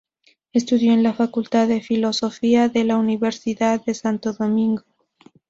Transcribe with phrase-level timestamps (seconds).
[0.51, 4.81] Estudió en la facultad de filosofía de la Universidad de Santo Domingo.